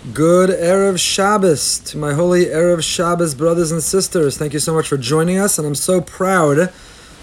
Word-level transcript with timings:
Good 0.00 0.48
Erev 0.48 0.98
Shabbos 0.98 1.78
to 1.80 1.98
my 1.98 2.14
holy 2.14 2.46
Erev 2.46 2.82
Shabbos 2.82 3.34
brothers 3.34 3.70
and 3.70 3.82
sisters. 3.82 4.38
Thank 4.38 4.54
you 4.54 4.58
so 4.58 4.72
much 4.72 4.88
for 4.88 4.96
joining 4.96 5.36
us, 5.36 5.58
and 5.58 5.66
I'm 5.68 5.74
so 5.74 6.00
proud 6.00 6.72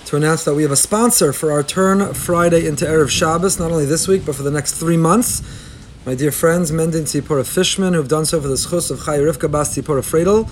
to 0.05 0.15
announce 0.15 0.43
that 0.43 0.53
we 0.53 0.61
have 0.61 0.71
a 0.71 0.75
sponsor 0.75 1.33
for 1.33 1.51
our 1.51 1.63
turn 1.63 2.13
Friday 2.13 2.67
into 2.67 2.85
Erev 2.85 3.09
Shabbos, 3.09 3.57
not 3.57 3.71
only 3.71 3.85
this 3.85 4.07
week, 4.07 4.27
but 4.27 4.35
for 4.35 4.43
the 4.43 4.51
next 4.51 4.73
three 4.73 4.95
months. 4.95 5.41
My 6.05 6.13
dear 6.13 6.31
friends, 6.31 6.71
Mendin 6.71 7.05
Tzipora 7.05 7.51
Fishman, 7.51 7.95
who've 7.95 8.07
done 8.07 8.25
so 8.25 8.39
for 8.39 8.47
the 8.47 8.53
schus 8.53 8.91
of 8.91 9.03
Chai 9.03 9.17
Rivka 9.17 9.51
Bas 9.51 9.75
Tzipora 9.75 10.03
Fredel, 10.03 10.47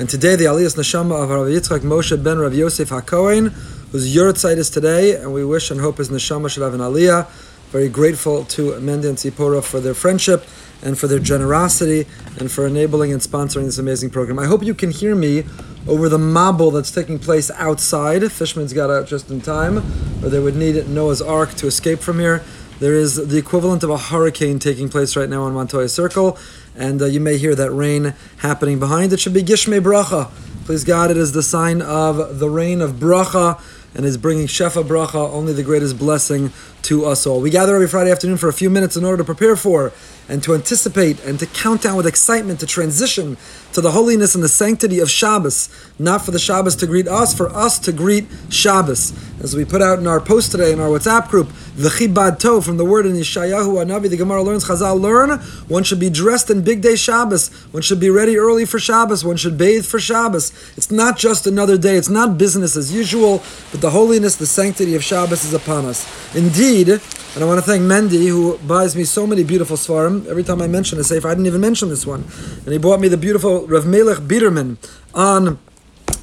and 0.00 0.10
today 0.10 0.34
the 0.34 0.46
Aliyas 0.46 0.76
Neshama 0.76 1.22
of 1.22 1.30
Rav 1.30 1.46
Yitzchak 1.46 1.82
Moshe 1.82 2.20
ben 2.20 2.38
Rav 2.38 2.54
Yosef 2.54 2.88
HaKohen, 2.88 3.52
whose 3.92 4.12
Yurtzeit 4.12 4.56
is 4.56 4.68
today, 4.68 5.14
and 5.14 5.32
we 5.32 5.44
wish 5.44 5.70
and 5.70 5.80
hope 5.80 5.98
his 5.98 6.08
Neshama 6.08 6.50
should 6.50 6.64
have 6.64 6.74
an 6.74 6.80
Aliyah. 6.80 7.28
Very 7.70 7.88
grateful 7.88 8.44
to 8.46 8.72
Mendin 8.80 9.14
Tzipora 9.14 9.62
for 9.62 9.78
their 9.78 9.94
friendship 9.94 10.42
and 10.82 10.98
for 10.98 11.06
their 11.06 11.18
generosity 11.18 12.06
and 12.38 12.50
for 12.50 12.66
enabling 12.66 13.12
and 13.12 13.20
sponsoring 13.20 13.64
this 13.64 13.78
amazing 13.78 14.10
program. 14.10 14.38
I 14.38 14.46
hope 14.46 14.62
you 14.62 14.74
can 14.74 14.90
hear 14.90 15.14
me 15.14 15.44
over 15.86 16.08
the 16.08 16.18
mabul 16.18 16.72
that's 16.72 16.90
taking 16.90 17.18
place 17.18 17.50
outside. 17.52 18.30
Fishman's 18.30 18.72
got 18.72 18.90
out 18.90 19.06
just 19.06 19.30
in 19.30 19.40
time, 19.40 19.78
or 20.22 20.28
they 20.28 20.38
would 20.38 20.56
need 20.56 20.88
Noah's 20.88 21.22
Ark 21.22 21.54
to 21.54 21.66
escape 21.66 22.00
from 22.00 22.18
here. 22.18 22.42
There 22.78 22.94
is 22.94 23.16
the 23.16 23.38
equivalent 23.38 23.82
of 23.82 23.90
a 23.90 23.98
hurricane 23.98 24.60
taking 24.60 24.88
place 24.88 25.16
right 25.16 25.28
now 25.28 25.42
on 25.42 25.54
Montoya 25.54 25.88
Circle, 25.88 26.38
and 26.76 27.02
uh, 27.02 27.06
you 27.06 27.18
may 27.18 27.36
hear 27.36 27.56
that 27.56 27.72
rain 27.72 28.14
happening 28.38 28.78
behind. 28.78 29.12
It 29.12 29.18
should 29.18 29.34
be 29.34 29.42
Gishme 29.42 29.80
Bracha. 29.80 30.30
Please 30.64 30.84
God, 30.84 31.10
it 31.10 31.16
is 31.16 31.32
the 31.32 31.42
sign 31.42 31.82
of 31.82 32.38
the 32.38 32.48
rain 32.48 32.80
of 32.80 32.92
Bracha 32.92 33.60
and 33.94 34.04
is 34.04 34.16
bringing 34.16 34.46
Shefa 34.46 34.84
Bracha, 34.84 35.28
only 35.32 35.52
the 35.52 35.62
greatest 35.62 35.98
blessing 35.98 36.52
to 36.88 37.04
us 37.04 37.26
all. 37.26 37.40
We 37.40 37.50
gather 37.50 37.74
every 37.74 37.86
Friday 37.86 38.10
afternoon 38.10 38.38
for 38.38 38.48
a 38.48 38.52
few 38.52 38.70
minutes 38.70 38.96
in 38.96 39.04
order 39.04 39.18
to 39.18 39.24
prepare 39.24 39.56
for 39.56 39.92
and 40.28 40.42
to 40.42 40.54
anticipate 40.54 41.22
and 41.24 41.38
to 41.38 41.46
count 41.46 41.82
down 41.82 41.96
with 41.96 42.06
excitement 42.06 42.60
to 42.60 42.66
transition 42.66 43.36
to 43.72 43.80
the 43.80 43.90
holiness 43.92 44.34
and 44.34 44.44
the 44.44 44.48
sanctity 44.48 44.98
of 44.98 45.10
Shabbos, 45.10 45.68
not 45.98 46.24
for 46.24 46.30
the 46.30 46.38
Shabbos 46.38 46.76
to 46.76 46.86
greet 46.86 47.08
us, 47.08 47.34
for 47.34 47.50
us 47.50 47.78
to 47.80 47.92
greet 47.92 48.26
Shabbos. 48.50 49.12
As 49.42 49.54
we 49.54 49.64
put 49.64 49.82
out 49.82 49.98
in 49.98 50.06
our 50.06 50.20
post 50.20 50.50
today 50.50 50.72
in 50.72 50.80
our 50.80 50.88
WhatsApp 50.88 51.28
group, 51.28 51.48
V'chibad 51.76 52.38
to 52.40 52.60
from 52.60 52.76
the 52.76 52.84
word 52.84 53.06
in 53.06 53.12
Yeshayahu 53.12 53.84
Anavi, 53.84 54.10
the 54.10 54.16
Gemara 54.16 54.42
learns, 54.42 54.64
Chazal 54.64 55.00
learn, 55.00 55.38
one 55.68 55.84
should 55.84 56.00
be 56.00 56.10
dressed 56.10 56.50
in 56.50 56.62
big 56.62 56.80
day 56.80 56.96
Shabbos, 56.96 57.48
one 57.72 57.82
should 57.82 58.00
be 58.00 58.10
ready 58.10 58.36
early 58.36 58.64
for 58.64 58.78
Shabbos, 58.78 59.24
one 59.24 59.36
should 59.36 59.56
bathe 59.56 59.86
for 59.86 60.00
Shabbos. 60.00 60.52
It's 60.76 60.90
not 60.90 61.16
just 61.18 61.46
another 61.46 61.78
day, 61.78 61.96
it's 61.96 62.08
not 62.08 62.38
business 62.38 62.76
as 62.76 62.92
usual, 62.92 63.42
but 63.70 63.80
the 63.80 63.90
holiness, 63.90 64.36
the 64.36 64.46
sanctity 64.46 64.94
of 64.94 65.04
Shabbos 65.04 65.44
is 65.44 65.54
upon 65.54 65.84
us. 65.84 66.06
Indeed, 66.34 66.77
and 66.86 67.42
I 67.42 67.44
want 67.44 67.58
to 67.58 67.66
thank 67.66 67.82
Mendy, 67.82 68.28
who 68.28 68.56
buys 68.58 68.94
me 68.94 69.02
so 69.02 69.26
many 69.26 69.42
beautiful 69.42 69.76
sfarim. 69.76 70.26
Every 70.26 70.44
time 70.44 70.62
I 70.62 70.68
mention 70.68 70.98
a 71.00 71.04
sefer, 71.04 71.26
I 71.26 71.32
didn't 71.32 71.46
even 71.46 71.60
mention 71.60 71.88
this 71.88 72.06
one. 72.06 72.24
And 72.64 72.72
he 72.72 72.78
bought 72.78 73.00
me 73.00 73.08
the 73.08 73.16
beautiful 73.16 73.66
Rav 73.66 73.84
Melech 73.84 74.18
Biderman 74.18 74.76
on 75.12 75.58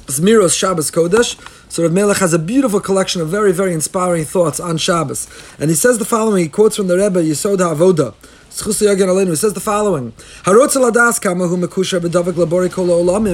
Zmiros 0.06 0.58
Shabbos 0.58 0.90
Kodesh. 0.90 1.36
So 1.70 1.82
Rav 1.82 1.92
Melech 1.92 2.16
has 2.18 2.32
a 2.32 2.38
beautiful 2.38 2.80
collection 2.80 3.20
of 3.20 3.28
very, 3.28 3.52
very 3.52 3.74
inspiring 3.74 4.24
thoughts 4.24 4.58
on 4.58 4.78
Shabbos. 4.78 5.28
And 5.58 5.68
he 5.68 5.76
says 5.76 5.98
the 5.98 6.06
following, 6.06 6.44
he 6.44 6.48
quotes 6.48 6.76
from 6.76 6.86
the 6.86 6.96
Rebbe, 6.96 7.22
Yisod 7.22 7.58
HaAvoda. 7.58 8.14
He 8.56 9.36
says 9.36 9.52
the 9.52 9.60
following: 9.60 10.14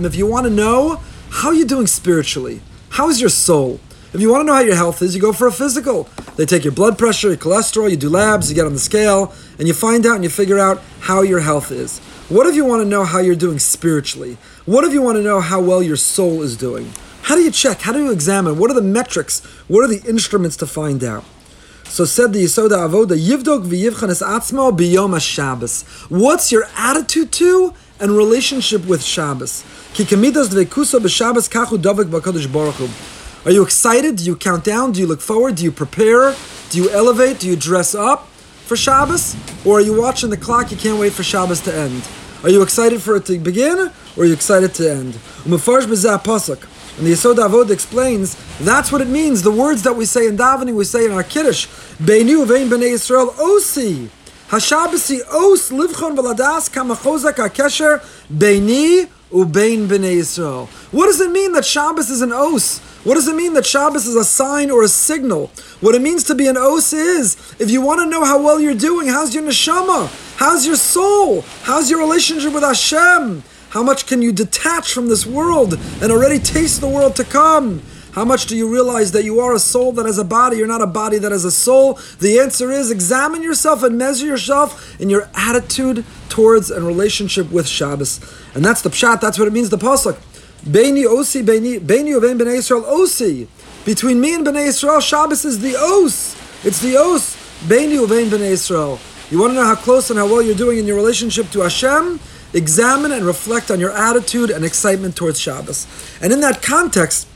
If 0.04 0.16
you 0.16 0.26
want 0.26 0.46
to 0.46 0.50
know 0.50 1.00
how 1.30 1.52
you're 1.52 1.66
doing 1.66 1.86
spiritually, 1.86 2.60
how 2.88 3.08
is 3.08 3.20
your 3.20 3.30
soul? 3.30 3.78
If 4.14 4.20
you 4.20 4.30
want 4.30 4.42
to 4.42 4.44
know 4.44 4.52
how 4.52 4.60
your 4.60 4.74
health 4.74 5.00
is, 5.00 5.14
you 5.14 5.22
go 5.22 5.32
for 5.32 5.46
a 5.46 5.52
physical. 5.52 6.06
They 6.36 6.44
take 6.44 6.64
your 6.64 6.72
blood 6.74 6.98
pressure, 6.98 7.28
your 7.28 7.38
cholesterol, 7.38 7.90
you 7.90 7.96
do 7.96 8.10
labs, 8.10 8.50
you 8.50 8.54
get 8.54 8.66
on 8.66 8.74
the 8.74 8.78
scale, 8.78 9.32
and 9.58 9.66
you 9.66 9.72
find 9.72 10.04
out 10.04 10.16
and 10.16 10.24
you 10.24 10.28
figure 10.28 10.58
out 10.58 10.82
how 11.00 11.22
your 11.22 11.40
health 11.40 11.70
is. 11.70 11.98
What 12.28 12.46
if 12.46 12.54
you 12.54 12.66
want 12.66 12.82
to 12.82 12.88
know 12.88 13.04
how 13.04 13.20
you're 13.20 13.34
doing 13.34 13.58
spiritually? 13.58 14.36
What 14.66 14.84
if 14.84 14.92
you 14.92 15.00
want 15.00 15.16
to 15.16 15.22
know 15.22 15.40
how 15.40 15.62
well 15.62 15.82
your 15.82 15.96
soul 15.96 16.42
is 16.42 16.58
doing? 16.58 16.92
How 17.22 17.36
do 17.36 17.40
you 17.40 17.50
check? 17.50 17.80
How 17.80 17.92
do 17.92 18.04
you 18.04 18.12
examine? 18.12 18.58
What 18.58 18.70
are 18.70 18.74
the 18.74 18.82
metrics? 18.82 19.42
What 19.66 19.82
are 19.82 19.88
the 19.88 20.06
instruments 20.06 20.58
to 20.58 20.66
find 20.66 21.02
out? 21.02 21.24
So 21.84 22.04
said 22.04 22.34
the 22.34 22.44
Yisod 22.44 22.68
HaAvoda, 22.68 23.16
Yivdok 23.18 23.66
v'yivchanes 23.66 24.22
atzmo 24.22 24.76
biyom 24.76 25.18
Shabbos. 25.22 25.84
What's 26.10 26.52
your 26.52 26.64
attitude 26.76 27.32
to 27.32 27.72
and 27.98 28.12
relationship 28.12 28.84
with 28.86 29.02
Shabbos? 29.02 29.64
Ki 29.94 30.04
kamidas 30.04 30.48
dvekuso 30.48 31.00
b'Shabbos 31.00 31.48
kachu 31.50 31.78
davik 31.78 32.10
b'kadosh 32.10 32.52
baruch. 32.52 32.90
Are 33.44 33.50
you 33.50 33.64
excited? 33.64 34.16
Do 34.16 34.24
you 34.24 34.36
count 34.36 34.62
down? 34.62 34.92
Do 34.92 35.00
you 35.00 35.06
look 35.08 35.20
forward? 35.20 35.56
Do 35.56 35.64
you 35.64 35.72
prepare? 35.72 36.36
Do 36.70 36.78
you 36.78 36.88
elevate? 36.90 37.40
Do 37.40 37.48
you 37.48 37.56
dress 37.56 37.92
up 37.92 38.28
for 38.28 38.76
Shabbos? 38.76 39.34
Or 39.66 39.78
are 39.78 39.80
you 39.80 40.00
watching 40.00 40.30
the 40.30 40.36
clock? 40.36 40.70
You 40.70 40.76
can't 40.76 40.96
wait 40.96 41.12
for 41.12 41.24
Shabbos 41.24 41.60
to 41.62 41.74
end. 41.74 42.08
Are 42.44 42.50
you 42.50 42.62
excited 42.62 43.02
for 43.02 43.16
it 43.16 43.26
to 43.26 43.40
begin? 43.40 43.90
Or 44.16 44.22
are 44.22 44.26
you 44.26 44.32
excited 44.32 44.74
to 44.74 44.88
end? 44.88 45.18
And 45.44 45.52
the 45.52 45.56
Yisod 47.10 47.36
Avod 47.36 47.70
explains 47.70 48.36
that's 48.60 48.92
what 48.92 49.00
it 49.00 49.08
means. 49.08 49.42
The 49.42 49.50
words 49.50 49.82
that 49.82 49.96
we 49.96 50.04
say 50.04 50.28
in 50.28 50.36
davening, 50.36 50.76
we 50.76 50.84
say 50.84 51.06
in 51.06 51.10
our 51.10 51.24
kiddush, 51.24 51.66
Beinu 51.96 52.46
vein 52.46 52.68
b'nei 52.68 52.92
Yisrael 52.92 53.30
osi. 53.30 54.08
Hashabasi 54.50 55.20
os 55.32 55.70
livchon 55.70 56.16
v'ladas 56.16 56.70
kamachozak 56.70 57.36
hakesher 57.36 58.00
beini 58.32 59.08
ubein 59.32 59.88
b'nei 59.88 60.18
Yisrael. 60.18 60.68
What 60.92 61.06
does 61.06 61.20
it 61.20 61.32
mean 61.32 61.52
that 61.54 61.64
Shabbos 61.64 62.08
is 62.08 62.20
an 62.20 62.30
os? 62.30 62.80
What 63.04 63.14
does 63.14 63.26
it 63.26 63.34
mean 63.34 63.54
that 63.54 63.66
Shabbos 63.66 64.06
is 64.06 64.14
a 64.14 64.24
sign 64.24 64.70
or 64.70 64.84
a 64.84 64.88
signal? 64.88 65.50
What 65.80 65.96
it 65.96 66.02
means 66.02 66.22
to 66.24 66.36
be 66.36 66.46
an 66.46 66.56
os 66.56 66.92
is, 66.92 67.36
if 67.58 67.68
you 67.68 67.80
want 67.80 68.00
to 68.00 68.06
know 68.06 68.24
how 68.24 68.40
well 68.40 68.60
you're 68.60 68.74
doing, 68.74 69.08
how's 69.08 69.34
your 69.34 69.42
neshama? 69.42 70.06
How's 70.36 70.64
your 70.64 70.76
soul? 70.76 71.42
How's 71.62 71.90
your 71.90 71.98
relationship 71.98 72.52
with 72.52 72.62
Hashem? 72.62 73.42
How 73.70 73.82
much 73.82 74.06
can 74.06 74.22
you 74.22 74.30
detach 74.30 74.92
from 74.92 75.08
this 75.08 75.26
world 75.26 75.74
and 76.00 76.12
already 76.12 76.38
taste 76.38 76.80
the 76.80 76.88
world 76.88 77.16
to 77.16 77.24
come? 77.24 77.82
How 78.12 78.24
much 78.24 78.46
do 78.46 78.56
you 78.56 78.70
realize 78.70 79.10
that 79.12 79.24
you 79.24 79.40
are 79.40 79.54
a 79.54 79.58
soul 79.58 79.90
that 79.92 80.06
has 80.06 80.18
a 80.18 80.24
body? 80.24 80.58
You're 80.58 80.66
not 80.66 80.82
a 80.82 80.86
body 80.86 81.18
that 81.18 81.32
has 81.32 81.44
a 81.44 81.50
soul. 81.50 81.98
The 82.20 82.38
answer 82.38 82.70
is 82.70 82.90
examine 82.90 83.42
yourself 83.42 83.82
and 83.82 83.98
measure 83.98 84.26
yourself 84.26 85.00
in 85.00 85.10
your 85.10 85.28
attitude 85.34 86.04
towards 86.28 86.70
and 86.70 86.86
relationship 86.86 87.50
with 87.50 87.66
Shabbos. 87.66 88.20
And 88.54 88.64
that's 88.64 88.82
the 88.82 88.90
pshat, 88.90 89.20
that's 89.20 89.38
what 89.38 89.48
it 89.48 89.52
means, 89.54 89.70
the 89.70 89.78
pasuk. 89.78 90.18
Beini 90.64 91.04
osi, 91.06 91.42
beini 91.44 91.80
uvein 91.80 92.38
b'nei 92.38 92.60
osi. 92.60 93.46
Between 93.84 94.20
me 94.20 94.34
and 94.34 94.46
b'nei 94.46 94.68
Yisrael, 94.68 95.00
Shabbos 95.02 95.44
is 95.44 95.60
the 95.60 95.74
os. 95.76 96.36
It's 96.64 96.80
the 96.80 96.96
os. 96.96 97.36
Beini 97.66 97.98
uvein 97.98 98.28
b'nei 98.28 98.52
Yisrael. 98.52 99.00
You 99.32 99.40
want 99.40 99.52
to 99.52 99.54
know 99.54 99.64
how 99.64 99.74
close 99.74 100.10
and 100.10 100.18
how 100.18 100.26
well 100.26 100.40
you're 100.40 100.54
doing 100.54 100.78
in 100.78 100.86
your 100.86 100.94
relationship 100.94 101.50
to 101.50 101.60
Hashem? 101.60 102.20
Examine 102.54 103.12
and 103.12 103.24
reflect 103.24 103.70
on 103.70 103.80
your 103.80 103.90
attitude 103.90 104.50
and 104.50 104.64
excitement 104.64 105.16
towards 105.16 105.40
Shabbos. 105.40 105.86
And 106.20 106.32
in 106.32 106.40
that 106.42 106.62
context, 106.62 107.26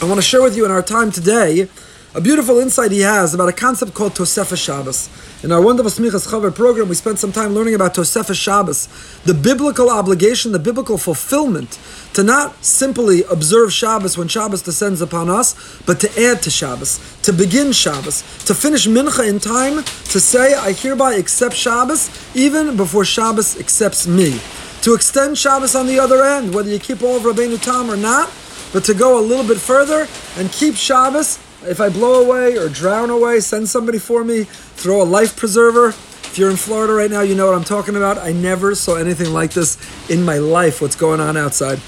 I 0.00 0.04
want 0.04 0.18
to 0.18 0.22
share 0.22 0.42
with 0.42 0.56
you 0.56 0.64
in 0.64 0.70
our 0.70 0.82
time 0.82 1.10
today 1.10 1.68
a 2.14 2.20
beautiful 2.20 2.58
insight 2.58 2.92
he 2.92 3.00
has 3.00 3.32
about 3.32 3.48
a 3.48 3.52
concept 3.52 3.94
called 3.94 4.12
Tosefah 4.12 4.62
Shabbos. 4.62 5.08
In 5.42 5.50
our 5.50 5.62
wonderful 5.62 5.90
Smichas 5.90 6.28
Chaver 6.28 6.54
program, 6.54 6.90
we 6.90 6.94
spent 6.94 7.18
some 7.18 7.32
time 7.32 7.54
learning 7.54 7.74
about 7.74 7.94
Tosefah 7.94 8.34
Shabbos, 8.34 8.86
the 9.24 9.32
biblical 9.32 9.88
obligation, 9.88 10.52
the 10.52 10.58
biblical 10.58 10.98
fulfillment 10.98 11.78
to 12.12 12.22
not 12.22 12.62
simply 12.62 13.22
observe 13.30 13.72
Shabbos 13.72 14.18
when 14.18 14.28
Shabbos 14.28 14.60
descends 14.60 15.00
upon 15.00 15.30
us, 15.30 15.80
but 15.86 16.00
to 16.00 16.22
add 16.22 16.42
to 16.42 16.50
Shabbos, 16.50 17.00
to 17.22 17.32
begin 17.32 17.72
Shabbos, 17.72 18.20
to 18.44 18.54
finish 18.54 18.86
Mincha 18.86 19.26
in 19.26 19.38
time, 19.38 19.82
to 19.82 20.20
say, 20.20 20.52
I 20.52 20.72
hereby 20.72 21.14
accept 21.14 21.54
Shabbos 21.54 22.10
even 22.36 22.76
before 22.76 23.06
Shabbos 23.06 23.58
accepts 23.58 24.06
me. 24.06 24.38
To 24.82 24.92
extend 24.92 25.38
Shabbos 25.38 25.74
on 25.74 25.86
the 25.86 25.98
other 25.98 26.22
end, 26.22 26.54
whether 26.54 26.68
you 26.68 26.78
keep 26.78 27.02
all 27.02 27.16
of 27.16 27.22
Rabbeinu 27.22 27.62
Tam 27.62 27.90
or 27.90 27.96
not, 27.96 28.30
but 28.74 28.84
to 28.84 28.94
go 28.94 29.18
a 29.18 29.22
little 29.22 29.46
bit 29.46 29.58
further 29.58 30.06
and 30.36 30.52
keep 30.52 30.74
Shabbos 30.74 31.38
if 31.66 31.80
I 31.80 31.88
blow 31.88 32.24
away 32.24 32.56
or 32.56 32.68
drown 32.68 33.10
away, 33.10 33.40
send 33.40 33.68
somebody 33.68 33.98
for 33.98 34.24
me, 34.24 34.44
throw 34.44 35.02
a 35.02 35.04
life 35.04 35.36
preserver. 35.36 35.88
If 35.88 36.38
you're 36.38 36.50
in 36.50 36.56
Florida 36.56 36.92
right 36.94 37.10
now, 37.10 37.20
you 37.20 37.34
know 37.34 37.46
what 37.46 37.54
I'm 37.54 37.64
talking 37.64 37.96
about. 37.96 38.18
I 38.18 38.32
never 38.32 38.74
saw 38.74 38.96
anything 38.96 39.32
like 39.32 39.52
this 39.52 39.76
in 40.10 40.24
my 40.24 40.38
life, 40.38 40.80
what's 40.80 40.96
going 40.96 41.20
on 41.20 41.36
outside. 41.36 41.78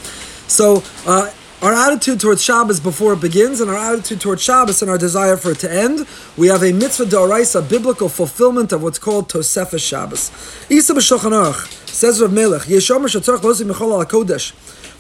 So, 0.49 0.83
uh, 1.07 1.31
our 1.63 1.73
attitude 1.73 2.21
towards 2.21 2.43
Shabbos 2.43 2.79
before 2.79 3.15
it 3.15 3.23
begins, 3.23 3.63
and 3.63 3.71
our 3.71 3.77
attitude 3.77 4.21
towards 4.21 4.43
Shabbos 4.43 4.83
and 4.83 4.91
our 4.91 4.99
desire 4.99 5.39
for 5.39 5.53
it 5.53 5.61
to 5.61 5.73
end, 5.73 6.07
we 6.37 6.49
have 6.49 6.63
a 6.63 6.73
mitzvah 6.73 7.07
d'oraisa, 7.07 7.67
biblical 7.67 8.11
fulfillment 8.11 8.71
of 8.71 8.83
what's 8.83 8.99
called 8.99 9.31
Tosefah 9.31 9.81
Shabbos. 9.81 10.31
Isa 10.69 10.93
says 11.95 12.21
Rav 12.21 12.33
Melech, 12.33 12.63
Yeshomer 12.63 13.09
shetzorach 13.09 13.41
losi 13.41 13.65
mechol 13.71 14.05
kodesh 14.05 14.53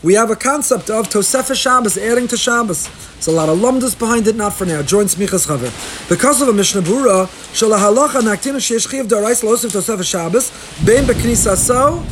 we 0.04 0.12
have 0.12 0.30
a 0.30 0.36
concept 0.36 0.90
of 0.90 1.08
Tosefah 1.08 1.54
Shabbos, 1.54 1.96
adding 1.96 2.28
to 2.28 2.36
Shabbos. 2.36 2.88
There's 3.14 3.26
a 3.26 3.32
lot 3.32 3.48
of 3.48 3.58
lumdus 3.58 3.98
behind 3.98 4.26
it, 4.26 4.36
not 4.36 4.52
for 4.52 4.66
now. 4.66 4.82
Join 4.82 5.06
Smichas 5.06 5.46
Chaver. 5.46 5.70
Because 6.10 6.42
of 6.42 6.48
a 6.48 6.52
Mishnah 6.52 6.82
Berurah, 6.82 7.26
Shalahalacha 7.54 8.20
Naktina 8.20 8.56
Shesh 8.56 8.90
Chiv 8.90 9.06
Darais 9.06 9.42
Losif 9.42 9.70
Tosefah 9.70 10.04
Shabbos, 10.04 10.50
Bein 10.84 11.04
Beknisaso, 11.04 12.04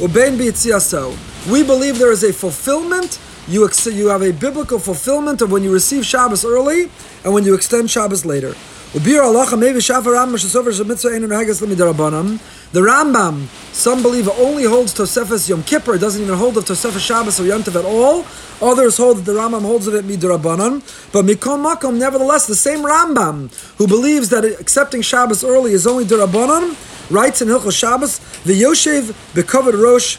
or 0.00 0.08
Bein 0.08 0.38
Beitziaso. 0.38 1.16
We 1.50 1.64
believe 1.64 1.98
there 1.98 2.12
is 2.12 2.22
a 2.22 2.32
fulfillment. 2.32 3.18
You, 3.48 3.66
ex- 3.66 3.86
you 3.86 4.06
have 4.06 4.22
a 4.22 4.32
biblical 4.32 4.78
fulfillment 4.78 5.42
of 5.42 5.50
when 5.50 5.64
you 5.64 5.72
receive 5.72 6.06
Shabbos 6.06 6.44
early 6.44 6.90
and 7.24 7.34
when 7.34 7.42
you 7.42 7.54
extend 7.54 7.90
Shabbos 7.90 8.24
later. 8.24 8.54
The 8.92 9.00
Rambam, 12.80 13.46
some 13.72 14.02
believe, 14.02 14.28
only 14.28 14.64
holds 14.64 14.94
Tosefes 14.94 15.48
Yom 15.48 15.62
Kippur. 15.64 15.98
Doesn't 15.98 16.22
even 16.22 16.36
hold 16.36 16.56
of 16.56 16.64
Tosefes 16.64 17.00
Shabbos 17.00 17.40
or 17.40 17.44
Yom 17.44 17.62
Tov 17.62 17.78
at 17.78 17.84
all. 17.84 18.24
Others 18.62 18.96
hold 18.96 19.18
that 19.18 19.24
the 19.24 19.32
Rambam 19.32 19.62
holds 19.62 19.86
of 19.86 19.94
it 19.94 20.04
midrabanan. 20.04 20.82
But 21.12 21.26
Mikon 21.26 21.62
Makom, 21.64 21.98
nevertheless, 21.98 22.46
the 22.46 22.54
same 22.54 22.80
Rambam 22.80 23.50
who 23.76 23.86
believes 23.86 24.28
that 24.30 24.44
accepting 24.44 25.02
Shabbos 25.02 25.44
early 25.44 25.72
is 25.72 25.86
only 25.86 26.04
dirabanan 26.04 26.76
writes 27.10 27.42
in 27.42 27.48
Hilchos 27.48 27.78
Shabbos, 27.78 28.18
the 28.44 28.60
Yoshev 28.60 29.12
bekovered 29.32 29.80
Rosh 29.80 30.18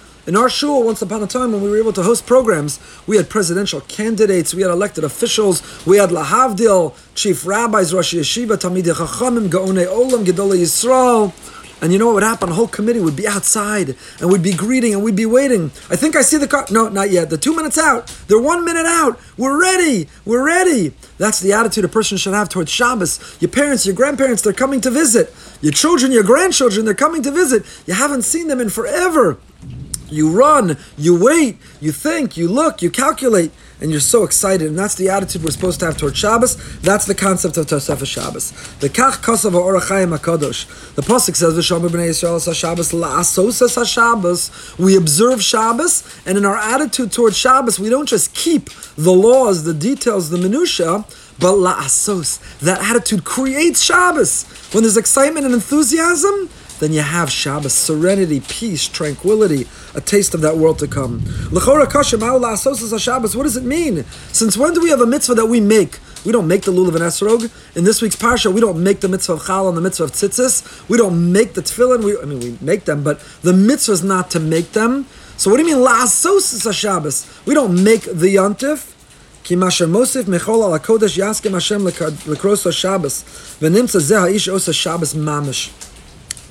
in 0.27 0.35
our 0.35 0.49
shul, 0.49 0.83
once 0.83 1.01
upon 1.01 1.23
a 1.23 1.27
time, 1.27 1.51
when 1.51 1.61
we 1.63 1.69
were 1.69 1.77
able 1.77 1.93
to 1.93 2.03
host 2.03 2.27
programs, 2.27 2.79
we 3.07 3.17
had 3.17 3.29
presidential 3.29 3.81
candidates, 3.81 4.53
we 4.53 4.61
had 4.61 4.69
elected 4.69 5.03
officials, 5.03 5.85
we 5.85 5.97
had 5.97 6.09
lahavdil, 6.09 6.95
chief 7.15 7.45
rabbis, 7.45 7.91
Rosh 7.91 8.13
Yeshiva, 8.13 8.57
Talmidei 8.57 8.93
Chachamim, 8.93 9.49
Gaonei 9.49 9.87
Olam, 9.87 10.23
Gedolei 10.23 10.59
Yisrael. 10.59 11.33
And 11.81 11.91
you 11.91 11.97
know 11.97 12.05
what 12.05 12.13
would 12.13 12.23
happen? 12.23 12.49
The 12.49 12.55
whole 12.55 12.67
committee 12.67 12.99
would 12.99 13.15
be 13.15 13.27
outside 13.27 13.95
and 14.19 14.31
we'd 14.31 14.43
be 14.43 14.53
greeting 14.53 14.93
and 14.93 15.03
we'd 15.03 15.15
be 15.15 15.25
waiting. 15.25 15.71
I 15.89 15.95
think 15.95 16.15
I 16.15 16.21
see 16.21 16.37
the 16.37 16.47
car. 16.47 16.67
No, 16.69 16.89
not 16.89 17.09
yet. 17.09 17.31
The 17.31 17.39
two 17.39 17.55
minutes 17.55 17.79
out. 17.79 18.05
They're 18.27 18.39
one 18.39 18.63
minute 18.63 18.85
out. 18.85 19.19
We're 19.35 19.59
ready. 19.59 20.07
We're 20.23 20.45
ready. 20.45 20.93
That's 21.17 21.39
the 21.39 21.53
attitude 21.53 21.83
a 21.83 21.87
person 21.87 22.17
should 22.17 22.35
have 22.35 22.49
towards 22.49 22.69
Shabbos. 22.69 23.19
Your 23.39 23.49
parents, 23.49 23.87
your 23.87 23.95
grandparents, 23.95 24.43
they're 24.43 24.53
coming 24.53 24.79
to 24.81 24.91
visit. 24.91 25.33
Your 25.61 25.71
children, 25.71 26.11
your 26.11 26.21
grandchildren, 26.21 26.85
they're 26.85 26.93
coming 26.93 27.23
to 27.23 27.31
visit. 27.31 27.65
You 27.87 27.95
haven't 27.95 28.21
seen 28.21 28.47
them 28.47 28.61
in 28.61 28.69
forever. 28.69 29.39
You 30.11 30.29
run, 30.29 30.77
you 30.97 31.17
wait, 31.17 31.57
you 31.79 31.93
think, 31.93 32.35
you 32.35 32.49
look, 32.49 32.81
you 32.81 32.91
calculate, 32.91 33.51
and 33.79 33.89
you're 33.89 34.01
so 34.01 34.23
excited. 34.23 34.67
And 34.67 34.77
that's 34.77 34.95
the 34.95 35.09
attitude 35.09 35.43
we're 35.43 35.51
supposed 35.51 35.79
to 35.79 35.85
have 35.87 35.97
toward 35.97 36.17
Shabbos. 36.17 36.79
That's 36.81 37.05
the 37.05 37.15
concept 37.15 37.55
of 37.57 37.65
Tosefah 37.65 38.05
Shabbos. 38.05 38.51
The 38.79 38.89
Kach 38.89 39.23
Kosav 39.23 39.55
Ohr 39.55 39.79
HaChaim 39.79 40.15
HaKadosh. 40.17 40.95
The 40.95 41.01
Pasuk 41.01 41.35
says, 41.35 41.55
V'shomer 41.55 41.89
b'nei 41.89 42.09
Yisrael 42.09 42.53
Shabbos 42.53 42.91
la'asos 42.91 43.87
Shabbos. 43.87 44.77
We 44.77 44.97
observe 44.97 45.41
Shabbos, 45.41 46.21
and 46.25 46.37
in 46.37 46.45
our 46.45 46.57
attitude 46.57 47.13
toward 47.13 47.33
Shabbos, 47.33 47.79
we 47.79 47.89
don't 47.89 48.07
just 48.07 48.35
keep 48.35 48.69
the 48.97 49.13
laws, 49.13 49.63
the 49.63 49.73
details, 49.73 50.29
the 50.29 50.37
minutia, 50.37 51.05
but 51.39 51.53
la'asos. 51.53 52.59
That 52.59 52.81
attitude 52.81 53.23
creates 53.23 53.81
Shabbos. 53.81 54.43
When 54.73 54.83
there's 54.83 54.97
excitement 54.97 55.45
and 55.45 55.55
enthusiasm, 55.55 56.49
then 56.81 56.91
you 56.93 57.01
have 57.01 57.29
Shabbos, 57.29 57.73
serenity, 57.73 58.39
peace, 58.39 58.87
tranquility, 58.87 59.67
a 59.93 60.01
taste 60.01 60.33
of 60.33 60.41
that 60.41 60.57
world 60.57 60.79
to 60.79 60.87
come. 60.87 61.19
What 61.51 61.63
does 63.43 63.57
it 63.57 63.63
mean? 63.63 64.03
Since 64.31 64.57
when 64.57 64.73
do 64.73 64.81
we 64.81 64.89
have 64.89 64.99
a 64.99 65.05
mitzvah 65.05 65.35
that 65.35 65.45
we 65.45 65.61
make? 65.61 65.99
We 66.25 66.31
don't 66.31 66.47
make 66.47 66.63
the 66.63 66.71
lulav 66.71 66.95
and 66.95 67.03
esrog. 67.03 67.51
In 67.77 67.83
this 67.83 68.01
week's 68.01 68.15
parsha, 68.15 68.51
we 68.51 68.61
don't 68.61 68.83
make 68.83 69.01
the 69.01 69.07
mitzvah 69.07 69.33
of 69.33 69.41
challah 69.43 69.69
and 69.69 69.77
the 69.77 69.81
mitzvah 69.81 70.05
of 70.05 70.11
tzitzis. 70.11 70.89
We 70.89 70.97
don't 70.97 71.31
make 71.31 71.53
the 71.53 71.61
tefillin. 71.61 72.03
We, 72.03 72.17
I 72.19 72.25
mean, 72.25 72.39
we 72.39 72.57
make 72.61 72.85
them, 72.85 73.03
but 73.03 73.19
the 73.43 73.53
mitzvah 73.53 73.93
is 73.93 74.03
not 74.03 74.31
to 74.31 74.39
make 74.39 74.71
them. 74.71 75.05
So 75.37 75.51
what 75.51 75.57
do 75.57 75.63
you 75.63 75.75
mean 75.75 75.85
la'asos 75.85 76.73
Shabbos? 76.73 77.41
We 77.45 77.53
don't 77.53 77.83
make 77.83 78.05
the 78.05 78.35
yontif. 78.35 78.95
Ki 79.43 79.55
masher 79.55 79.85
mosif 79.85 80.23
mechol 80.23 80.63
al 80.63 80.79
kodesh 80.79 81.15
yaskem 81.15 81.51
Hashem 81.51 81.81
lekros 81.81 82.71
Shabbos. 82.73 83.23
V'nimtza 83.59 83.99
zeh 83.99 84.19
ha'ish 84.19 84.47
osa 84.47 84.73
Shabbos 84.73 85.13
mamish 85.13 85.90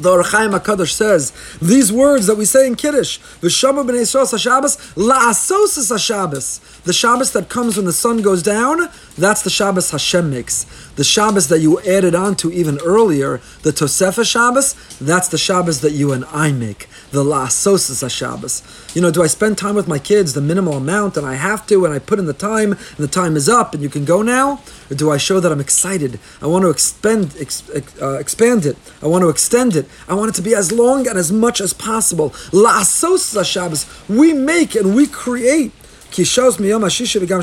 the 0.01 0.11
Ohr 0.11 0.23
HaChaim 0.23 0.59
HaKadosh 0.59 0.93
says, 0.93 1.33
these 1.61 1.93
words 1.93 2.27
that 2.27 2.37
we 2.37 2.45
say 2.45 2.67
in 2.67 2.75
Kiddush, 2.75 3.19
V'shomer 3.41 3.85
b'nei 3.85 4.03
Yisrael 4.03 4.27
HaShabbos, 4.27 4.95
la'asos 4.95 5.77
HaShabbos. 5.77 6.83
The 6.83 6.93
Shabbos 6.93 7.33
that 7.33 7.49
comes 7.49 7.77
when 7.77 7.87
the 7.87 7.93
sun 7.93 8.23
goes 8.23 8.43
down, 8.43 8.89
that's 9.19 9.43
the 9.43 9.51
Shabbos 9.51 9.91
Hashem 9.91 10.31
makes. 10.31 10.65
The 11.01 11.05
Shabbos 11.05 11.49
that 11.49 11.61
you 11.61 11.81
added 11.81 12.15
on 12.15 12.37
to 12.37 12.53
even 12.53 12.79
earlier, 12.85 13.41
the 13.63 13.71
Tosefah 13.71 14.23
Shabbos, 14.23 14.75
that's 14.99 15.29
the 15.29 15.39
Shabbos 15.39 15.81
that 15.81 15.93
you 15.93 16.13
and 16.13 16.27
I 16.27 16.53
make. 16.53 16.91
The 17.11 17.25
La'asos 17.25 17.89
HaShabbos. 17.89 18.95
You 18.95 19.01
know, 19.01 19.11
do 19.11 19.23
I 19.23 19.27
spend 19.27 19.57
time 19.57 19.77
with 19.77 19.89
my 19.89 19.99
kids 19.99 20.35
the 20.35 20.43
minimal 20.43 20.75
amount 20.75 21.17
and 21.17 21.27
I 21.27 21.37
have 21.37 21.67
to 21.69 21.87
and 21.87 21.95
I 21.95 22.01
put 22.01 22.19
in 22.19 22.27
the 22.27 22.35
time 22.35 22.73
and 22.73 22.99
the 22.99 23.09
time 23.09 23.35
is 23.35 23.49
up 23.49 23.73
and 23.73 23.83
you 23.83 23.89
can 23.89 24.05
go 24.05 24.21
now? 24.21 24.61
Or 24.91 24.95
do 24.95 25.11
I 25.11 25.17
show 25.17 25.41
that 25.41 25.51
I'm 25.51 25.59
excited? 25.59 26.21
I 26.43 26.47
want 26.49 26.65
to 26.65 26.69
expend, 26.69 27.35
ex, 27.41 27.67
uh, 28.03 28.19
expand 28.19 28.67
it. 28.67 28.77
I 29.01 29.07
want 29.07 29.23
to 29.23 29.31
extend 29.31 29.77
it. 29.77 29.89
I 30.07 30.13
want 30.13 30.29
it 30.29 30.35
to 30.35 30.43
be 30.43 30.55
as 30.55 30.71
long 30.71 31.09
and 31.09 31.17
as 31.17 31.33
much 31.33 31.63
as 31.63 31.73
possible. 31.73 32.29
La'asos 32.53 33.43
Shabbos. 33.43 33.87
We 34.07 34.35
make 34.35 34.75
and 34.75 34.95
we 34.95 35.07
create. 35.07 35.73
Ki 36.11 36.25
shows 36.25 36.57
miyom 36.57 36.83
ashisha 36.83 37.21
v'gam. 37.21 37.41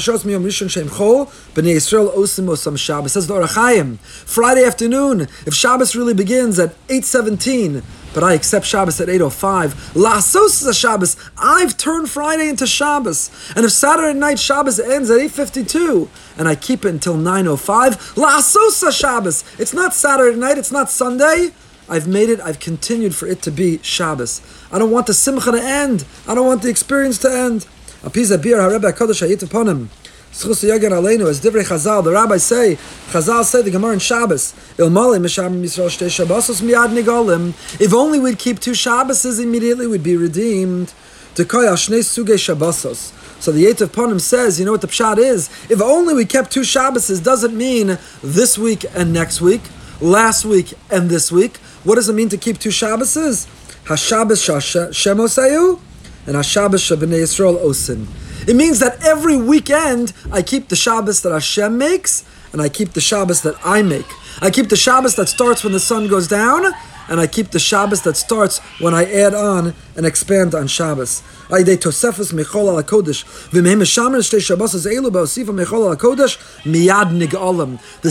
Says 3.10 3.28
the 3.28 3.34
Ohr 3.34 3.42
HaChaim. 3.44 3.98
Friday 4.00 4.66
afternoon, 4.66 5.22
if 5.46 5.54
Shabbos 5.54 5.96
really 5.96 6.14
begins 6.14 6.60
at 6.60 6.76
8.17, 6.88 7.84
but 8.14 8.24
I 8.24 8.34
accept 8.34 8.66
Shabbos 8.66 9.00
at 9.00 9.08
8.05, 9.08 9.94
la'asos 9.94 10.78
Shabbos, 10.78 11.16
I've 11.38 11.78
turned 11.78 12.10
Friday 12.10 12.50
into 12.50 12.68
Shabbos. 12.68 13.30
And 13.56 13.66
if 13.66 13.72
Saturday 13.72 14.18
night 14.18 14.40
Shabbos 14.40 14.80
ends 14.80 15.10
at 15.10 15.20
8.52, 15.20 16.10
and 16.38 16.48
I 16.48 16.56
keep 16.56 16.84
it 16.84 16.90
until 16.90 17.16
9.05, 17.16 18.16
la'asos 18.16 18.92
Shabbos. 18.92 19.44
It's 19.60 19.74
not 19.74 19.94
Saturday 19.94 20.38
night, 20.38 20.58
it's 20.58 20.72
not 20.72 20.90
Sunday. 20.90 21.52
I've 21.90 22.08
made 22.08 22.28
it, 22.30 22.42
I've 22.42 22.60
continued 22.60 23.16
for 23.16 23.28
it 23.28 23.42
to 23.44 23.52
be 23.52 23.80
Shabbos. 23.82 24.42
I 24.72 24.80
don't 24.80 24.92
want 24.92 25.08
the 25.08 25.14
simcha 25.14 25.52
to 25.52 25.62
end. 25.62 26.04
I 26.28 26.36
don't 26.36 26.46
want 26.46 26.62
the 26.62 26.70
experience 26.70 27.18
to 27.20 27.32
end. 27.32 27.66
Apiza 28.08 28.44
bir 28.44 28.58
harebe 28.58 28.96
kadosh 28.96 29.22
hayit 29.22 29.44
upon 29.44 29.68
him. 29.68 29.90
Schus 30.32 30.64
yagan 30.64 30.94
aleinu 30.94 31.28
as 31.28 31.42
divrei 31.42 31.66
Chazal. 31.66 32.06
The 32.06 32.12
rabbis 32.12 32.44
say, 32.44 32.78
Chazal 33.12 33.44
say 33.44 33.62
the 33.62 33.70
Gemara 33.70 33.94
in 33.94 34.00
Shabbos. 34.00 34.54
Il 34.80 34.90
mali 34.90 35.20
misham 35.20 35.62
Yisrael 35.62 35.90
shtei 35.90 36.08
Shabbosos 36.08 36.62
miyad 36.62 36.94
nigolim. 36.96 37.50
If 37.82 37.94
only 37.94 38.18
we'd 38.22 38.40
keep 38.40 38.62
two 38.62 38.72
Shabboses 38.72 39.44
immediately, 39.44 39.88
we'd 39.88 40.04
be 40.04 40.16
redeemed. 40.16 40.94
Dekoy 41.36 41.68
al 41.68 41.76
shnei 41.76 42.00
suge 42.00 42.36
Shabbosos. 42.36 43.12
So 43.42 43.52
the 43.52 43.66
Yetav 43.66 43.88
Ponim 43.88 44.22
says, 44.22 44.58
you 44.58 44.66
know 44.66 44.72
what 44.72 44.80
the 44.80 44.88
pshat 44.88 45.18
is? 45.18 45.50
If 45.70 45.82
only 45.82 46.14
we 46.14 46.24
kept 46.24 46.52
two 46.52 46.62
Shabboses, 46.62 47.22
doesn't 47.22 47.58
mean 47.58 47.98
this 48.24 48.58
week 48.58 48.86
and 48.96 49.12
next 49.12 49.42
week, 49.42 49.64
last 50.00 50.46
week 50.46 50.74
and 50.90 51.10
this 51.10 51.30
week. 51.30 51.58
What 51.84 51.96
does 51.96 52.08
it 52.08 52.14
mean 52.14 52.30
to 52.30 52.38
keep 52.38 52.58
two 52.58 52.70
Shabboses? 52.70 53.48
Hashabbos 53.84 54.92
Shemosayu 54.94 55.82
and 56.28 56.36
Hashabbos 56.36 56.84
Shabbat 56.86 57.10
Yisrael 57.10 57.58
Osin. 57.64 58.06
It 58.48 58.56
means 58.56 58.80
that 58.80 59.04
every 59.04 59.38
weekend 59.38 60.14
I 60.32 60.42
keep 60.42 60.68
the 60.68 60.76
Shabbos 60.76 61.22
that 61.22 61.32
Hashem 61.32 61.78
makes 61.78 62.26
and 62.54 62.62
I 62.62 62.70
keep 62.70 62.94
the 62.94 63.02
Shabbos 63.02 63.42
that 63.42 63.56
I 63.66 63.82
make. 63.82 64.06
I 64.42 64.52
keep 64.52 64.70
the 64.70 64.78
Shabbos 64.78 65.16
that 65.16 65.30
starts 65.30 65.64
when 65.64 65.74
the 65.74 65.80
sun 65.80 66.08
goes 66.08 66.28
down 66.28 66.66
and 67.10 67.20
I 67.20 67.28
keep 67.28 67.52
the 67.52 67.60
Shabbos 67.60 68.02
that 68.04 68.18
starts 68.18 68.60
when 68.80 68.94
I 68.94 69.06
add 69.06 69.34
on 69.34 69.74
and 69.96 70.06
expand 70.06 70.54
on 70.54 70.68
Shabbos. 70.68 71.24
The 71.50 71.78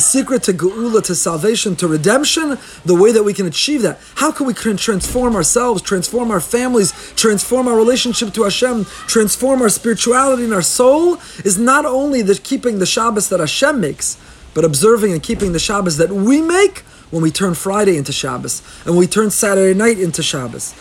secret 0.00 0.42
to 0.44 0.52
geula, 0.52 1.02
to 1.04 1.14
salvation, 1.14 1.76
to 1.76 1.88
redemption, 1.88 2.58
the 2.84 2.94
way 2.94 3.12
that 3.12 3.22
we 3.22 3.34
can 3.34 3.46
achieve 3.46 3.82
that. 3.82 4.00
How 4.16 4.32
can 4.32 4.46
we 4.46 4.54
transform 4.54 5.36
ourselves, 5.36 5.82
transform 5.82 6.30
our 6.30 6.40
families, 6.40 6.94
transform 7.14 7.68
our 7.68 7.76
relationship 7.76 8.32
to 8.34 8.44
Hashem, 8.44 8.86
transform 9.06 9.60
our 9.60 9.68
spirituality 9.68 10.44
and 10.44 10.54
our 10.54 10.62
soul, 10.62 11.18
is 11.44 11.58
not 11.58 11.84
only 11.84 12.22
the 12.22 12.36
keeping 12.36 12.78
the 12.78 12.86
Shabbos 12.86 13.28
that 13.28 13.40
Hashem 13.40 13.80
makes, 13.80 14.16
but 14.54 14.64
observing 14.64 15.12
and 15.12 15.22
keeping 15.22 15.52
the 15.52 15.58
Shabbos 15.58 15.98
that 15.98 16.10
we 16.10 16.40
make 16.40 16.84
when 17.10 17.22
we 17.22 17.30
turn 17.30 17.54
Friday 17.54 17.96
into 17.96 18.12
Shabbos 18.12 18.62
and 18.84 18.94
when 18.94 19.00
we 19.00 19.06
turn 19.06 19.30
Saturday 19.30 19.78
night 19.78 19.98
into 19.98 20.22
Shabbos. 20.22 20.74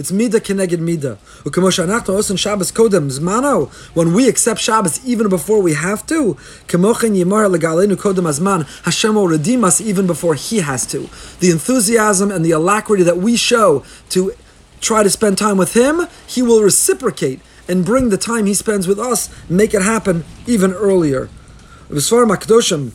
It's 0.00 0.12
mida 0.12 0.40
keneged 0.40 0.78
mida. 0.78 1.18
Shabbos 1.44 2.72
kodem 2.72 3.10
zmano. 3.10 3.70
When 3.94 4.14
we 4.14 4.28
accept 4.28 4.60
Shabbos 4.60 5.04
even 5.04 5.28
before 5.28 5.60
we 5.60 5.74
have 5.74 6.06
to, 6.06 6.34
kemochen 6.68 7.16
yimar 7.16 7.54
legalenu 7.54 7.96
kodem 7.96 8.28
azman. 8.28 8.66
Hashem 8.84 9.14
will 9.14 9.28
redeem 9.28 9.64
us 9.64 9.80
even 9.80 10.06
before 10.06 10.34
He 10.34 10.58
has 10.60 10.86
to. 10.86 11.10
The 11.40 11.50
enthusiasm 11.50 12.30
and 12.30 12.44
the 12.44 12.52
alacrity 12.52 13.02
that 13.02 13.18
we 13.18 13.36
show 13.36 13.84
to 14.10 14.32
try 14.80 15.02
to 15.02 15.10
spend 15.10 15.38
time 15.38 15.56
with 15.56 15.74
Him, 15.74 16.06
He 16.26 16.40
will 16.42 16.62
reciprocate 16.62 17.40
and 17.68 17.84
bring 17.84 18.08
the 18.08 18.16
time 18.16 18.46
He 18.46 18.54
spends 18.54 18.86
with 18.86 18.98
us, 18.98 19.28
make 19.50 19.74
it 19.74 19.82
happen 19.82 20.24
even 20.46 20.72
earlier. 20.72 21.28
V'svar 21.90 22.26
makdoshim 22.26 22.92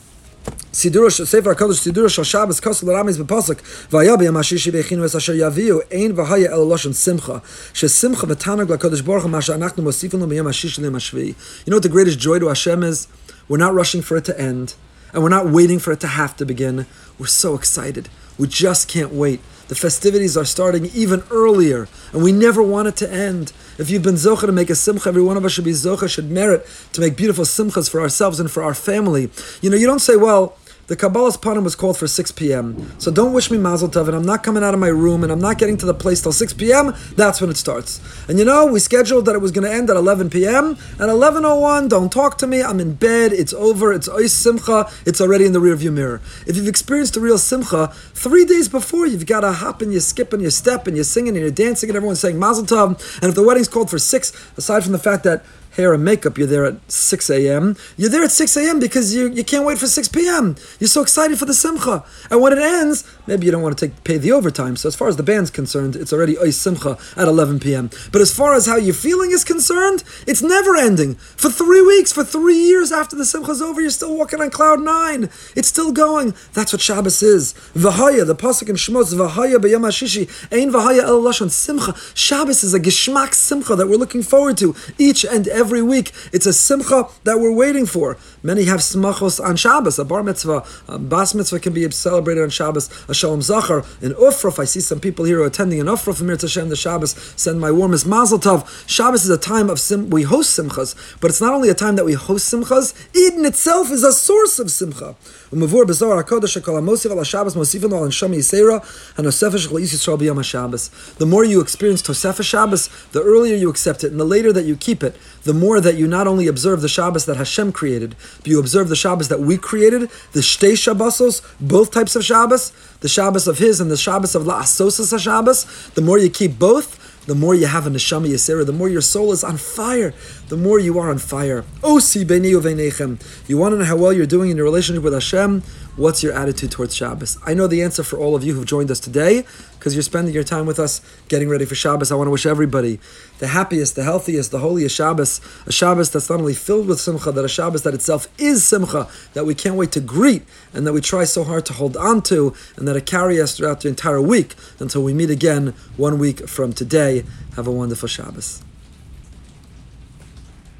Sidura 0.76 1.10
Sefer 1.10 1.54
HaKadosh 1.54 1.90
Sidura 1.90 2.10
Shal 2.10 2.22
Shabbos 2.22 2.60
Kosel 2.60 2.88
Ramis 2.88 3.16
B'Pasuk 3.16 3.62
V'aya 3.88 4.14
B'yam 4.14 4.34
HaShishi 4.34 4.70
B'Echinu 4.70 5.04
Es 5.04 5.14
Asher 5.14 5.32
Yaviu 5.32 5.80
Ein 5.90 6.14
V'haya 6.14 6.50
El 6.50 6.92
Simcha 6.92 7.40
She 7.72 7.88
Simcha 7.88 8.26
Baruch 8.26 9.26
Masha 9.26 9.52
Anachnu 9.52 9.78
Mosifin 9.78 10.20
Lo 10.20 10.26
L'Yam 10.26 10.44
HaShvi 10.44 11.28
You 11.64 11.70
know 11.70 11.76
what 11.76 11.82
the 11.82 11.88
greatest 11.88 12.18
joy 12.18 12.38
to 12.38 12.48
Hashem 12.48 12.82
is? 12.82 13.08
We're 13.48 13.56
not 13.56 13.72
rushing 13.72 14.02
for 14.02 14.18
it 14.18 14.26
to 14.26 14.38
end 14.38 14.74
and 15.14 15.22
we're 15.22 15.30
not 15.30 15.48
waiting 15.48 15.78
for 15.78 15.92
it 15.92 16.00
to 16.00 16.08
have 16.08 16.36
to 16.36 16.44
begin. 16.44 16.84
We're 17.18 17.26
so 17.26 17.54
excited. 17.54 18.10
We 18.36 18.46
just 18.46 18.86
can't 18.86 19.12
wait. 19.12 19.40
The 19.68 19.74
festivities 19.74 20.36
are 20.36 20.44
starting 20.44 20.90
even 20.94 21.22
earlier, 21.30 21.88
and 22.12 22.22
we 22.22 22.32
never 22.32 22.62
want 22.62 22.88
it 22.88 22.96
to 22.96 23.10
end. 23.10 23.54
If 23.78 23.88
you've 23.88 24.02
been 24.02 24.16
zocha 24.16 24.42
to 24.42 24.52
make 24.52 24.68
a 24.68 24.74
simcha, 24.74 25.08
every 25.08 25.22
one 25.22 25.38
of 25.38 25.44
us 25.46 25.52
should 25.52 25.64
be 25.64 25.70
zocha, 25.70 26.08
should 26.08 26.30
merit 26.30 26.66
to 26.92 27.00
make 27.00 27.16
beautiful 27.16 27.44
simchas 27.44 27.88
for 27.90 28.00
ourselves 28.00 28.38
and 28.38 28.50
for 28.50 28.62
our 28.62 28.74
family. 28.74 29.30
You 29.62 29.70
know, 29.70 29.76
you 29.76 29.86
don't 29.86 30.00
say, 30.00 30.16
well, 30.16 30.58
the 30.86 30.96
Kabbalas 30.96 31.36
Panim 31.36 31.64
was 31.64 31.74
called 31.74 31.98
for 31.98 32.06
6 32.06 32.32
p.m. 32.32 32.92
So 32.98 33.10
don't 33.10 33.32
wish 33.32 33.50
me 33.50 33.58
Mazel 33.58 33.88
Tov, 33.88 34.06
and 34.06 34.16
I'm 34.16 34.24
not 34.24 34.44
coming 34.44 34.62
out 34.62 34.72
of 34.72 34.78
my 34.78 34.88
room, 34.88 35.24
and 35.24 35.32
I'm 35.32 35.40
not 35.40 35.58
getting 35.58 35.76
to 35.78 35.86
the 35.86 35.94
place 35.94 36.20
till 36.22 36.32
6 36.32 36.52
p.m. 36.54 36.94
That's 37.16 37.40
when 37.40 37.50
it 37.50 37.56
starts. 37.56 38.00
And 38.28 38.38
you 38.38 38.44
know, 38.44 38.66
we 38.66 38.78
scheduled 38.78 39.26
that 39.26 39.34
it 39.34 39.40
was 39.40 39.50
going 39.50 39.66
to 39.66 39.72
end 39.72 39.90
at 39.90 39.96
11 39.96 40.30
p.m. 40.30 40.72
At 40.94 41.08
11:01, 41.08 41.88
don't 41.88 42.12
talk 42.12 42.38
to 42.38 42.46
me. 42.46 42.62
I'm 42.62 42.78
in 42.78 42.94
bed. 42.94 43.32
It's 43.32 43.52
over. 43.52 43.92
It's 43.92 44.08
Ois 44.08 44.30
Simcha. 44.30 44.88
It's 45.04 45.20
already 45.20 45.46
in 45.46 45.52
the 45.52 45.58
rearview 45.58 45.92
mirror. 45.92 46.20
If 46.46 46.56
you've 46.56 46.68
experienced 46.68 47.16
a 47.16 47.20
real 47.20 47.38
Simcha, 47.38 47.88
three 48.14 48.44
days 48.44 48.68
before, 48.68 49.06
you've 49.06 49.26
got 49.26 49.40
to 49.40 49.52
hop 49.52 49.82
and 49.82 49.92
you 49.92 50.00
skip 50.00 50.32
and 50.32 50.42
you 50.42 50.50
step 50.50 50.86
and 50.86 50.96
you're 50.96 51.04
singing 51.04 51.34
and 51.36 51.40
you're 51.40 51.50
dancing 51.50 51.90
and 51.90 51.96
everyone's 51.96 52.20
saying 52.20 52.38
Mazel 52.38 52.64
Tov. 52.64 53.20
And 53.20 53.28
if 53.28 53.34
the 53.34 53.42
wedding's 53.42 53.68
called 53.68 53.90
for 53.90 53.98
six, 53.98 54.32
aside 54.56 54.84
from 54.84 54.92
the 54.92 54.98
fact 54.98 55.24
that 55.24 55.44
hair 55.76 55.92
and 55.92 56.04
makeup, 56.04 56.38
you're 56.38 56.46
there 56.46 56.64
at 56.64 56.90
6 56.90 57.30
a.m. 57.30 57.76
You're 57.96 58.10
there 58.10 58.24
at 58.24 58.32
6 58.32 58.56
a.m. 58.56 58.80
because 58.80 59.14
you, 59.14 59.28
you 59.28 59.44
can't 59.44 59.64
wait 59.64 59.78
for 59.78 59.86
6 59.86 60.08
p.m. 60.08 60.56
You're 60.80 60.88
so 60.88 61.02
excited 61.02 61.38
for 61.38 61.44
the 61.44 61.54
simcha. 61.54 62.04
And 62.30 62.40
when 62.40 62.52
it 62.52 62.58
ends, 62.58 63.04
maybe 63.26 63.46
you 63.46 63.52
don't 63.52 63.62
want 63.62 63.76
to 63.78 63.88
take 63.88 64.04
pay 64.04 64.16
the 64.16 64.32
overtime. 64.32 64.76
So 64.76 64.88
as 64.88 64.96
far 64.96 65.08
as 65.08 65.16
the 65.16 65.22
band's 65.22 65.50
concerned, 65.50 65.94
it's 65.94 66.12
already 66.12 66.34
ois 66.36 66.54
simcha 66.54 66.96
at 67.16 67.28
11 67.28 67.60
p.m. 67.60 67.90
But 68.10 68.22
as 68.22 68.34
far 68.34 68.54
as 68.54 68.66
how 68.66 68.76
you're 68.76 68.94
feeling 68.94 69.32
is 69.32 69.44
concerned, 69.44 70.02
it's 70.26 70.42
never 70.42 70.76
ending. 70.76 71.14
For 71.14 71.50
three 71.50 71.82
weeks, 71.82 72.12
for 72.12 72.24
three 72.24 72.56
years 72.58 72.90
after 72.90 73.14
the 73.14 73.26
simcha's 73.26 73.60
over, 73.60 73.80
you're 73.80 73.90
still 73.90 74.16
walking 74.16 74.40
on 74.40 74.50
cloud 74.50 74.80
nine. 74.80 75.24
It's 75.54 75.68
still 75.68 75.92
going. 75.92 76.34
That's 76.54 76.72
what 76.72 76.80
Shabbos 76.80 77.22
is. 77.22 77.52
Vahaya, 77.74 78.26
the 78.26 78.34
pasuk 78.34 78.68
in 78.70 78.76
Shmos, 78.76 79.12
Vahaya 79.14 79.56
b'yam 79.56 79.82
hashishi, 79.82 80.26
ein 80.50 80.72
Vahaya 80.72 81.02
el 81.02 81.20
lashon 81.20 81.50
simcha. 81.50 81.94
Shabbos 82.14 82.64
is 82.64 82.72
a 82.72 82.80
geshmak 82.80 83.34
simcha 83.34 83.76
that 83.76 83.88
we're 83.88 83.96
looking 83.96 84.22
forward 84.22 84.56
to 84.58 84.74
each 84.98 85.24
and 85.24 85.46
every 85.48 85.65
every 85.66 85.82
week. 85.82 86.12
It's 86.32 86.46
a 86.46 86.52
simcha 86.52 87.08
that 87.24 87.40
we're 87.40 87.50
waiting 87.64 87.86
for. 87.86 88.16
Many 88.40 88.66
have 88.66 88.78
smachos 88.78 89.44
on 89.44 89.56
Shabbos. 89.56 89.98
A 89.98 90.04
bar 90.04 90.22
mitzvah, 90.22 90.64
a 90.86 90.96
bas 90.96 91.34
mitzvah 91.34 91.58
can 91.58 91.72
be 91.72 91.90
celebrated 91.90 92.44
on 92.44 92.50
Shabbos. 92.50 92.88
A 93.08 93.14
shalom 93.14 93.42
zachar, 93.42 93.78
an 94.00 94.12
ufruf. 94.12 94.60
I 94.60 94.64
see 94.64 94.78
some 94.78 95.00
people 95.00 95.24
here 95.24 95.44
attending 95.44 95.80
an 95.80 95.88
ufruf. 95.88 96.20
Amir 96.20 96.36
Hashem 96.36 96.68
the 96.68 96.76
Shabbos. 96.76 97.16
Send 97.34 97.60
my 97.60 97.72
warmest 97.72 98.06
mazel 98.06 98.38
tov. 98.38 98.60
Shabbos 98.88 99.24
is 99.24 99.30
a 99.30 99.36
time 99.36 99.68
of 99.68 99.80
sim. 99.80 100.08
We 100.08 100.22
host 100.22 100.56
simchas, 100.56 100.94
but 101.20 101.32
it's 101.32 101.40
not 101.40 101.52
only 101.52 101.68
a 101.68 101.74
time 101.74 101.96
that 101.96 102.04
we 102.04 102.12
host 102.12 102.52
simchas. 102.52 102.94
Eden 103.16 103.44
itself 103.44 103.90
is 103.90 104.04
a 104.04 104.12
source 104.12 104.60
of 104.60 104.70
simcha. 104.70 105.16
ומבואר 105.53 105.85
בזוהר 105.85 106.17
הקודש 106.17 106.53
שכל 106.53 106.77
המוסיף 106.77 107.11
על 107.11 107.19
השבס 107.19 107.55
מוסיפים 107.55 107.89
לו 107.89 107.97
על 107.97 108.07
נשום 108.07 108.33
יסרה 108.33 108.77
הנוספת 109.17 109.59
של 109.59 109.77
איס 109.77 109.93
ישראל 109.93 110.17
ביום 110.17 110.39
השבס. 110.39 110.89
The 111.19 111.25
more 111.25 111.43
you 111.43 111.61
experience 111.61 112.01
Tosefah 112.01 112.43
Shabbos, 112.43 112.89
the 113.11 113.21
earlier 113.21 113.55
you 113.55 113.69
accept 113.69 114.03
it 114.03 114.11
and 114.11 114.19
the 114.19 114.25
later 114.25 114.51
that 114.53 114.65
you 114.65 114.75
keep 114.75 115.03
it, 115.03 115.15
the 115.43 115.53
more 115.53 115.81
that 115.81 115.95
you 115.95 116.07
not 116.07 116.27
only 116.27 116.47
observe 116.47 116.81
the 116.81 116.93
Shabbos 116.97 117.25
that 117.25 117.37
Hashem 117.37 117.71
created, 117.71 118.15
but 118.39 118.47
you 118.47 118.59
observe 118.59 118.87
the 118.89 118.95
Shabbos 118.95 119.27
that 119.27 119.41
we 119.41 119.57
created, 119.57 120.01
the 120.37 120.43
Shtei 120.51 120.73
Shabbosos, 120.83 121.35
both 121.59 121.91
types 121.91 122.15
of 122.15 122.23
Shabbos, 122.23 122.71
the 123.01 123.09
Shabbos 123.09 123.47
of 123.47 123.57
his 123.57 123.81
and 123.81 123.89
the 123.91 123.97
Shabbos 123.97 124.35
of 124.35 124.45
La 124.45 124.61
Asosas 124.61 125.09
Shabbos, 125.19 125.59
the 125.95 126.01
more 126.01 126.17
you 126.17 126.29
keep 126.29 126.57
both, 126.57 126.89
the 127.26 127.34
more 127.34 127.54
you 127.54 127.66
have 127.66 127.86
a 127.86 127.90
neshama 127.90 128.28
yisera, 128.28 128.64
the 128.64 128.72
more 128.72 128.88
your 128.88 129.00
soul 129.00 129.32
is 129.32 129.42
on 129.42 129.56
fire, 129.56 130.14
the 130.48 130.56
more 130.56 130.78
you 130.78 130.98
are 130.98 131.10
on 131.10 131.18
fire. 131.18 131.62
Osi 131.82 132.24
uveinechem. 132.24 133.20
You 133.48 133.58
want 133.58 133.72
to 133.74 133.78
know 133.78 133.84
how 133.84 133.96
well 133.96 134.12
you're 134.12 134.26
doing 134.26 134.50
in 134.50 134.56
your 134.56 134.64
relationship 134.64 135.02
with 135.02 135.12
Hashem? 135.12 135.62
What's 135.96 136.22
your 136.22 136.34
attitude 136.34 136.72
towards 136.72 136.94
Shabbos? 136.94 137.38
I 137.46 137.54
know 137.54 137.66
the 137.66 137.82
answer 137.82 138.02
for 138.02 138.18
all 138.18 138.36
of 138.36 138.44
you 138.44 138.52
who've 138.52 138.66
joined 138.66 138.90
us 138.90 139.00
today 139.00 139.46
because 139.78 139.94
you're 139.94 140.02
spending 140.02 140.34
your 140.34 140.44
time 140.44 140.66
with 140.66 140.78
us 140.78 141.00
getting 141.28 141.48
ready 141.48 141.64
for 141.64 141.74
Shabbos. 141.74 142.12
I 142.12 142.16
want 142.16 142.26
to 142.26 142.30
wish 142.30 142.44
everybody 142.44 143.00
the 143.38 143.46
happiest, 143.46 143.96
the 143.96 144.04
healthiest, 144.04 144.50
the 144.50 144.58
holiest 144.58 144.94
Shabbos. 144.94 145.40
A 145.64 145.72
Shabbos 145.72 146.10
that's 146.10 146.28
not 146.28 146.38
only 146.38 146.52
filled 146.52 146.86
with 146.86 147.00
simcha, 147.00 147.32
that 147.32 147.42
a 147.42 147.48
Shabbos 147.48 147.82
that 147.84 147.94
itself 147.94 148.28
is 148.38 148.62
simcha, 148.62 149.08
that 149.32 149.46
we 149.46 149.54
can't 149.54 149.76
wait 149.76 149.90
to 149.92 150.02
greet 150.02 150.42
and 150.74 150.86
that 150.86 150.92
we 150.92 151.00
try 151.00 151.24
so 151.24 151.44
hard 151.44 151.64
to 151.64 151.72
hold 151.72 151.96
on 151.96 152.20
to, 152.24 152.52
and 152.76 152.86
that 152.86 152.96
it 152.96 153.06
carry 153.06 153.40
us 153.40 153.56
throughout 153.56 153.80
the 153.80 153.88
entire 153.88 154.20
week 154.20 154.54
until 154.78 155.02
we 155.02 155.14
meet 155.14 155.30
again 155.30 155.72
one 155.96 156.18
week 156.18 156.46
from 156.46 156.74
today. 156.74 157.24
Have 157.54 157.66
a 157.66 157.72
wonderful 157.72 158.06
Shabbos. 158.06 158.62